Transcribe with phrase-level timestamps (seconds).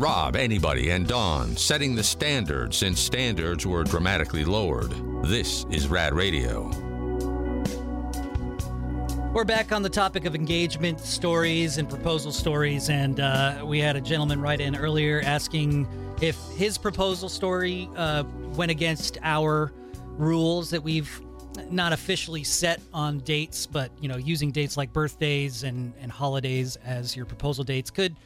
[0.00, 4.94] Rob, Arnie, and Dawn setting the standard since standards were dramatically lowered.
[5.22, 6.70] This is Rad Radio.
[9.34, 13.94] We're back on the topic of engagement stories and proposal stories, and uh, we had
[13.94, 15.86] a gentleman write in earlier asking
[16.22, 18.24] if his proposal story uh,
[18.54, 19.70] went against our
[20.16, 21.20] rules that we've
[21.70, 26.76] not officially set on dates, but you know, using dates like birthdays and, and holidays
[26.86, 28.16] as your proposal dates could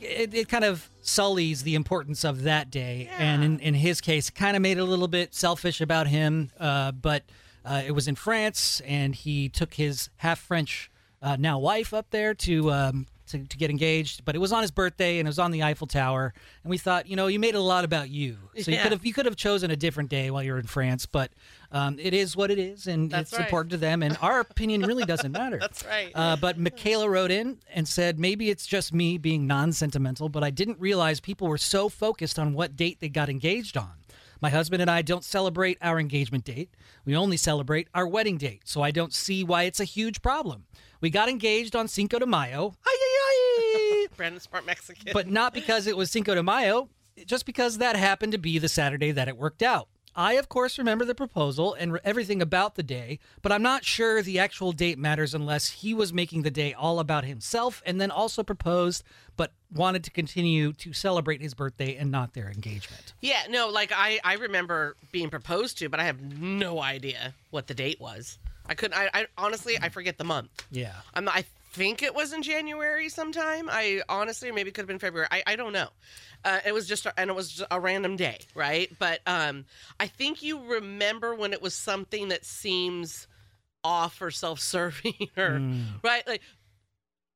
[0.00, 3.10] it, it kind of sullies the importance of that day.
[3.18, 6.50] And in, in his case, kind of made it a little bit selfish about him,
[6.58, 7.24] uh, but.
[7.64, 10.90] Uh, it was in France, and he took his half French
[11.20, 14.24] uh, now wife up there to, um, to to get engaged.
[14.24, 16.32] But it was on his birthday, and it was on the Eiffel Tower.
[16.62, 18.82] And we thought, you know, you made it a lot about you, so you Yeah.
[18.82, 21.06] could have you could have chosen a different day while you're in France.
[21.06, 21.30] But
[21.70, 23.46] um, it is what it is, and That's it's right.
[23.46, 24.02] important to them.
[24.02, 25.58] And our opinion really doesn't matter.
[25.60, 26.10] That's right.
[26.14, 30.42] Uh, but Michaela wrote in and said, maybe it's just me being non sentimental, but
[30.42, 33.92] I didn't realize people were so focused on what date they got engaged on.
[34.40, 36.70] My husband and I don't celebrate our engagement date.
[37.04, 40.64] We only celebrate our wedding date, so I don't see why it's a huge problem.
[41.00, 43.17] We got engaged on Cinco de Mayo, ay, ay, ay,
[44.18, 45.12] Brandon Smart Mexican.
[45.14, 46.90] but not because it was Cinco de Mayo,
[47.26, 49.88] just because that happened to be the Saturday that it worked out.
[50.16, 53.84] I, of course, remember the proposal and re- everything about the day, but I'm not
[53.84, 58.00] sure the actual date matters unless he was making the day all about himself and
[58.00, 59.04] then also proposed,
[59.36, 63.12] but wanted to continue to celebrate his birthday and not their engagement.
[63.20, 67.68] yeah, no, like I, I remember being proposed to, but I have no idea what
[67.68, 68.38] the date was.
[68.66, 68.98] I couldn't.
[68.98, 70.50] I, I honestly, I forget the month.
[70.70, 70.94] Yeah.
[71.14, 71.28] I'm.
[71.28, 73.68] I think it was in January sometime.
[73.70, 75.28] I honestly, maybe it could have been February.
[75.30, 75.88] I, I don't know.
[76.44, 78.90] Uh, it was just, a, and it was a random day, right?
[78.98, 79.64] But um,
[79.98, 83.26] I think you remember when it was something that seems
[83.84, 85.60] off or self-serving, or
[86.02, 86.42] right, like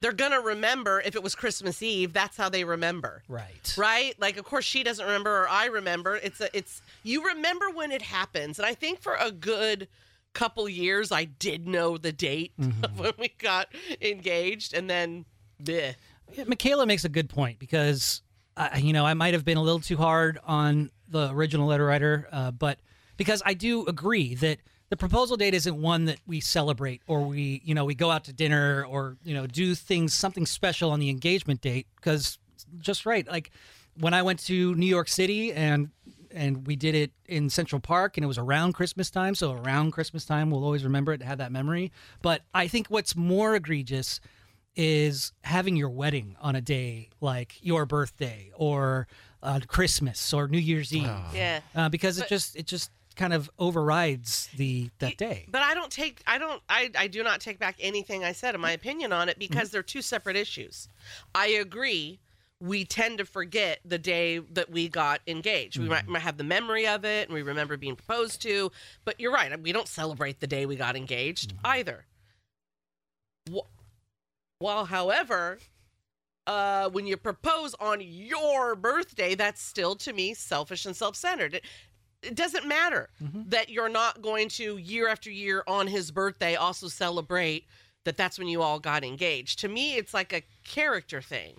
[0.00, 2.12] they're gonna remember if it was Christmas Eve.
[2.12, 3.22] That's how they remember.
[3.28, 3.74] Right.
[3.76, 7.70] right like of course she doesn't remember or i remember it's a it's you remember
[7.70, 9.88] when it happens and i think for a good
[10.38, 12.52] couple years i did know the date
[12.84, 13.66] of when we got
[14.00, 15.24] engaged and then
[15.62, 15.94] bleh.
[16.34, 18.22] Yeah, Michaela makes a good point because,
[18.56, 21.86] uh, you know, I might have been a little too hard on the original letter
[21.86, 22.78] writer, uh, but
[23.16, 24.58] because I do agree that
[24.90, 28.24] the proposal date isn't one that we celebrate or we, you know, we go out
[28.24, 31.86] to dinner or, you know, do things, something special on the engagement date.
[31.96, 32.38] Because
[32.78, 33.50] just right, like
[33.98, 35.90] when I went to New York City and
[36.32, 39.34] and we did it in Central Park and it was around Christmas time.
[39.34, 41.92] So around Christmas time, we'll always remember it, to have that memory.
[42.22, 44.20] But I think what's more egregious
[44.76, 49.08] is having your wedding on a day like your birthday or
[49.42, 53.50] uh, Christmas or New Year's Eve, yeah uh, because it just it just kind of
[53.58, 55.44] overrides the that day.
[55.50, 58.54] but i don't take i don't I, I do not take back anything i said
[58.54, 60.88] in my opinion on it because they're two separate issues
[61.34, 62.20] i agree
[62.60, 65.78] we tend to forget the day that we got engaged.
[65.78, 66.12] We might, mm-hmm.
[66.12, 68.72] might have the memory of it and we remember being proposed to,
[69.04, 69.60] but you're right.
[69.60, 71.66] We don't celebrate the day we got engaged mm-hmm.
[71.66, 72.06] either.
[73.52, 73.66] Wh-
[74.58, 75.58] While, however,
[76.48, 81.54] uh, when you propose on your birthday, that's still to me selfish and self centered.
[81.54, 81.64] It,
[82.22, 83.42] it doesn't matter mm-hmm.
[83.50, 87.66] that you're not going to year after year on his birthday also celebrate
[88.04, 89.60] that that's when you all got engaged.
[89.60, 91.54] To me, it's like a character thing.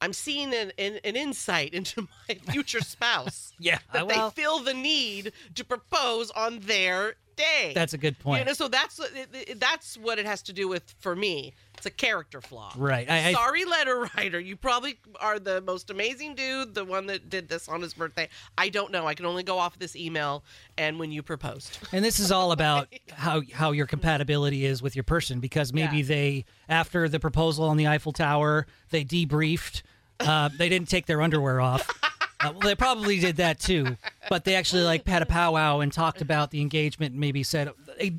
[0.00, 3.46] I'm seeing an, an, an insight into my future spouse.
[3.60, 7.72] Yeah, that well- they feel the need to propose on their day.
[7.74, 8.40] That's a good point.
[8.40, 11.16] You know, so that's what it- it- that's what it has to do with for
[11.16, 11.54] me.
[11.78, 12.72] It's a character flaw.
[12.76, 13.08] Right.
[13.08, 14.40] I- I- Sorry, letter writer.
[14.40, 18.28] You probably are the most amazing dude, the one that did this on his birthday.
[18.58, 19.06] I don't know.
[19.06, 20.42] I can only go off this email
[20.76, 21.78] and when you proposed.
[21.92, 25.98] And this is all about how how your compatibility is with your person because maybe
[25.98, 26.02] Yeah.
[26.04, 29.82] they after the proposal on the Eiffel Tower they debriefed.
[30.20, 31.88] Uh, they didn't take their underwear off.
[32.40, 33.96] Uh, well, they probably did that too,
[34.28, 37.12] but they actually like had a powwow and talked about the engagement.
[37.12, 37.70] and Maybe said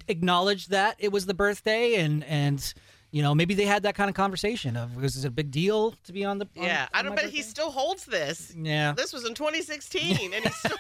[0.08, 2.74] acknowledged that it was the birthday and and
[3.12, 5.96] you know maybe they had that kind of conversation of was it a big deal
[6.04, 7.16] to be on the on- Yeah, I don't.
[7.16, 8.54] But he still holds this.
[8.56, 8.94] Yeah.
[8.96, 10.78] This was in 2016, and he's still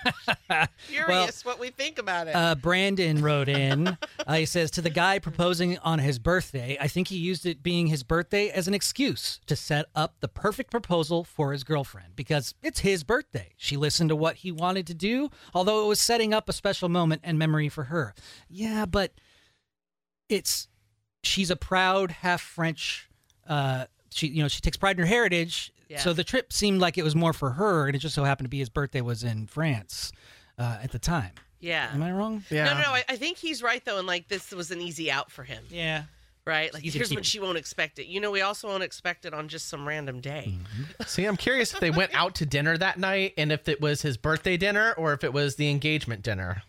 [0.88, 2.36] curious what we think about it.
[2.36, 3.98] Uh, Brandon wrote in.
[4.26, 7.62] Uh, he says to the guy proposing on his birthday, I think he used it
[7.64, 12.16] being his birthday as an excuse to set up the perfect proposal for his girlfriend
[12.16, 13.54] because it's his birthday.
[13.58, 16.90] She listened to what he wanted to do, although it was setting up a special
[16.90, 18.14] moment and memory for her.
[18.48, 19.12] Yeah, but
[20.30, 20.68] it's
[21.24, 23.10] she's a proud half French.
[23.48, 25.72] Uh, she you know she takes pride in her heritage.
[25.90, 26.00] Yeah.
[26.00, 28.46] So the trip seemed like it was more for her, and it just so happened
[28.46, 30.12] to be his birthday was in France
[30.60, 31.32] uh, at the time.
[31.60, 31.90] yeah.
[31.94, 32.44] Am I wrong?
[32.52, 32.90] No, no, no.
[32.92, 35.64] I, I think he's right though, and like this was an easy out for him,
[35.72, 36.04] Yeah.
[36.46, 36.72] right?
[36.72, 37.26] Like easy here's keep when it.
[37.26, 38.06] she won't expect it.
[38.06, 40.54] You know, we also won't expect it on just some random day.
[40.60, 41.04] Mm-hmm.
[41.08, 44.04] See, I'm curious if they went out to dinner that night and if it was
[44.04, 46.62] his birthday dinner or if it was the engagement dinner.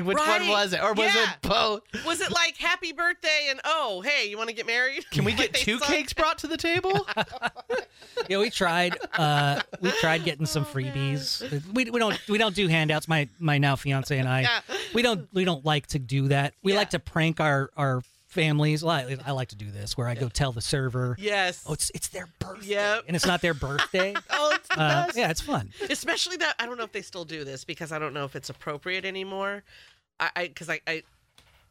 [0.00, 0.82] Like which one was it?
[0.82, 1.22] Or was Yeah.
[1.32, 1.82] it both?
[2.06, 5.08] Was it like happy birthday and oh hey you want to get married?
[5.10, 7.06] Can we get they two cakes brought to the table?
[8.28, 8.96] Yeah, we tried.
[9.16, 11.40] Uh, we tried getting some Oh, freebies.
[11.72, 13.08] We, we don't we don't do handouts.
[13.08, 14.42] My my now fiance and I.
[14.42, 14.60] Yeah.
[14.92, 16.54] We don't we don't like to do that.
[16.62, 16.78] We Yeah.
[16.78, 18.84] like to prank our our families.
[18.84, 21.16] Well, I, I like to do this where I go tell the server.
[21.18, 21.64] Yes.
[21.66, 23.04] Oh, it's it's their birthday, Yep.
[23.08, 24.14] and it's not their birthday.
[24.30, 25.16] Oh, it's the Uh, best.
[25.18, 25.70] yeah, it's fun.
[25.90, 28.36] Especially that I don't know if they still do this because I don't know if
[28.36, 29.64] it's appropriate anymore.
[30.20, 31.02] I I because I, I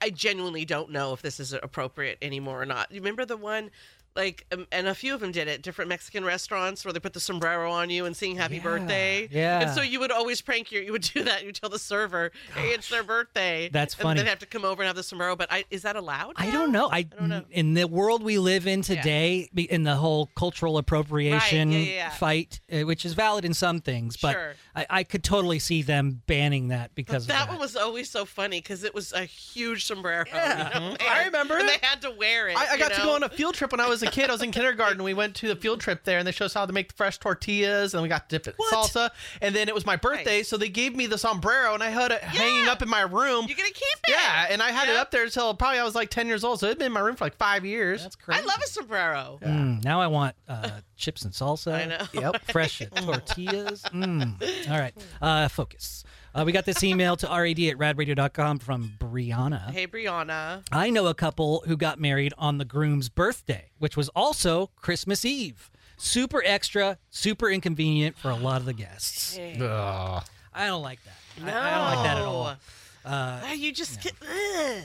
[0.02, 2.92] I genuinely don't know if this is appropriate anymore or not.
[2.92, 3.72] You remember the one
[4.18, 7.14] like um, and a few of them did it different mexican restaurants where they put
[7.14, 9.62] the sombrero on you and sing happy Yeah, birthday yeah.
[9.62, 12.32] and so you would always prank your you would do that you tell the server
[12.56, 14.22] hey it's their birthday That's and funny.
[14.22, 16.50] they'd have to come over and have the sombrero but I, is that allowed I
[16.52, 16.90] don't know.
[16.92, 17.44] I, don't know.
[17.52, 22.10] in the world we live in today, be- in the whole cultural appropriation yeah, yeah.
[22.10, 24.54] fight, uh, which is valid in some things, but Sure.
[24.76, 27.50] I, I could totally see them banning that because of that that.
[27.50, 30.24] one was always so funny because it was a huge sombrero.
[30.28, 30.96] you know?
[31.00, 32.58] They I remember and they had to wear it.
[32.58, 34.30] I, I got to go on a field trip when I was a kid.
[34.30, 35.04] I was in kindergarten.
[35.04, 36.96] We went to the field trip there, and they showed us how to make the
[36.96, 39.10] fresh tortillas, and we got to dip it in salsa.
[39.42, 40.48] And then it was my birthday, Nice.
[40.48, 43.46] so they gave me the sombrero, and I had it hanging up in my room.
[43.48, 44.10] You're gonna keep it.
[44.10, 46.60] Yeah, and I had it up there until probably I was like ten years old.
[46.60, 48.04] So it'd been in my room for like five years.
[48.04, 48.42] That's crazy.
[48.42, 49.40] I love a sombrero.
[49.42, 51.74] Mm, now I want uh, chips and salsa.
[51.74, 52.06] I know.
[52.14, 52.42] Yep.
[52.52, 53.84] Fresh tortillas.
[53.94, 54.70] Mm.
[54.72, 54.94] All right.
[55.22, 56.04] Uh, focus.
[56.38, 59.72] Uh, we got this email to rad at radradio.com from Brianna.
[59.72, 60.62] Hey, Brianna.
[60.72, 65.26] I know a couple who got married on the groom's birthday, which was also Christmas
[65.26, 65.72] Eve.
[65.98, 69.36] Super extra, super inconvenient for a lot of the guests.
[69.40, 70.24] Ugh.
[70.54, 71.44] I don't like that.
[71.44, 72.56] No, I, I don't like that at all.
[73.04, 74.14] Uh, you just get.
[74.22, 74.84] Ugh.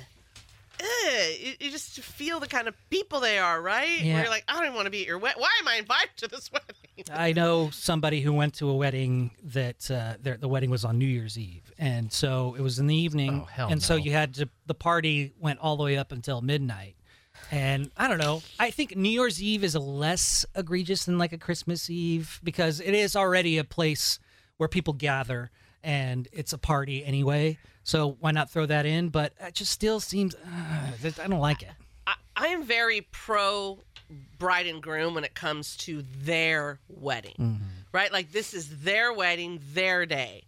[0.80, 1.22] Ugh.
[1.40, 4.00] You, you just feel the kind of people they are, right?
[4.00, 4.14] Yeah.
[4.14, 5.40] Where you're like, I don't want to be at your wedding.
[5.40, 6.66] Why am I invited to this wedding?
[7.12, 10.98] I know somebody who went to a wedding that uh, their, the wedding was on
[10.98, 14.12] New Year's Eve, and so it was in the evening, Oh, hell and so you
[14.12, 14.48] had to.
[14.66, 16.96] The party went all the way up until midnight,
[17.50, 18.42] and I don't know.
[18.58, 22.94] I think New Year's Eve is less egregious than like a Christmas Eve because it
[22.94, 24.18] is already a place
[24.58, 25.50] where people gather
[25.84, 27.58] and it's a party anyway.
[27.84, 29.08] So why not throw that in?
[29.08, 30.38] But it just still seems uh,
[31.22, 31.70] I don't like it.
[32.06, 33.78] I, I am very pro
[34.38, 37.64] bride and groom when it comes to their wedding, Mm-hmm.
[37.92, 38.12] right?
[38.12, 40.44] Like this is their wedding, their day,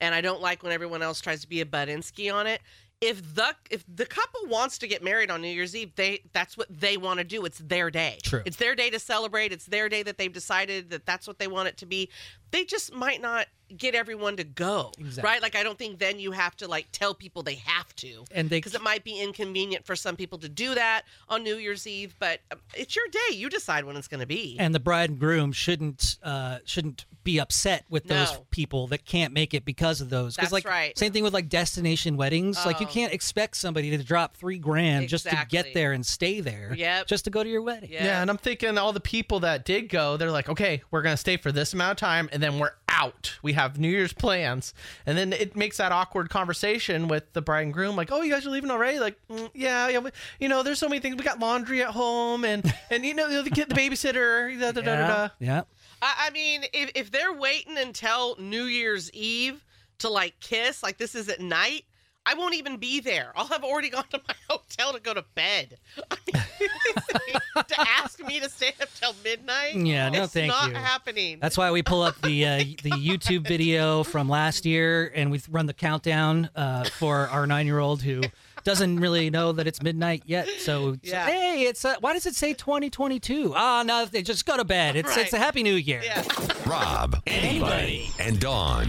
[0.00, 2.60] and I don't like when everyone else tries to be a Budinsky on it.
[3.00, 6.56] If the if the couple wants to get married on New Year's Eve, they that's
[6.56, 7.44] what they want to do.
[7.44, 8.18] It's their day.
[8.22, 8.40] True.
[8.46, 9.52] It's their day to celebrate.
[9.52, 12.08] It's their day that they've decided that that's what they want it to be.
[12.52, 15.22] They just might not get everyone to go, Exactly.
[15.30, 15.42] right?
[15.42, 18.48] Like I don't think then you have to like tell people they have to And
[18.50, 21.86] they because it might be inconvenient for some people to do that on New Year's
[21.86, 23.34] Eve, but um, it's your day.
[23.34, 24.56] You decide when it's going to be.
[24.58, 29.32] and the bride and groom shouldn't uh, shouldn't be upset with those people that can't
[29.34, 30.36] make it because of those.
[30.36, 30.96] 'Cause, That's like right.
[30.96, 32.64] same thing with like destination weddings.
[32.64, 32.90] Like you Oh.
[32.92, 36.72] can't expect somebody to drop three grand just to get there and stay there.
[36.76, 37.08] Yep.
[37.08, 37.90] Just to go to your wedding.
[37.90, 38.04] Yeah.
[38.04, 41.16] Yeah, and I'm thinking all the people that did go, they're like, okay, we're gonna
[41.16, 43.38] stay for this amount of time, and then we're out.
[43.42, 44.74] We have New Year's plans,
[45.04, 48.32] and then it makes that awkward conversation with the bride and groom, like, oh, you
[48.32, 48.98] guys are leaving already?
[48.98, 50.10] Like, mm, yeah, yeah, we,
[50.40, 51.16] you know, there's so many things.
[51.16, 54.80] We got laundry at home, and and you know, the kid, the babysitter, da da
[54.80, 54.90] da da.
[54.90, 55.06] Yeah.
[55.06, 55.28] da.
[55.38, 55.62] yeah.
[56.02, 59.64] I, I mean, if, if they're waiting until New Year's Eve
[59.98, 61.84] to like kiss, like this is at night,
[62.28, 63.32] I won't even be there.
[63.36, 65.78] I'll have already gone to my hotel to go to bed.
[66.10, 67.36] I mean,
[67.68, 69.76] to ask me to stay up till midnight?
[69.76, 70.74] Yeah, no, it's thank not you.
[70.74, 71.38] happening.
[71.40, 75.40] That's why we pull up the uh, the YouTube video from last year and we
[75.50, 78.22] run the countdown uh, for our nine year old who
[78.64, 80.48] doesn't really know that it's midnight yet.
[80.58, 81.26] So it's, Yeah.
[81.26, 83.52] hey, it's uh, why does it say 2022?
[83.54, 84.96] Ah, no, they just go to bed.
[84.96, 86.02] It's it's a happy new year.
[86.04, 86.22] yeah.
[86.66, 88.88] Rob, Arnie, and Dawn.